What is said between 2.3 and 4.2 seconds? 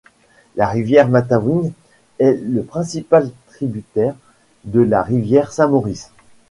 le principal tributaire